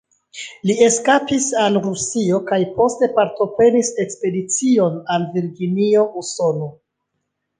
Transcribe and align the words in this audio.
Li 0.67 0.75
eskapis 0.85 1.49
al 1.63 1.75
Rusio 1.83 2.39
kaj 2.47 2.59
poste 2.79 3.09
partoprenis 3.19 3.93
ekspedicion 4.05 4.97
al 5.17 5.27
Virginio, 5.37 6.09
Usono. 6.23 6.71